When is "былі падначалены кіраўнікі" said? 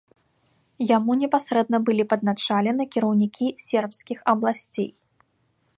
1.89-3.45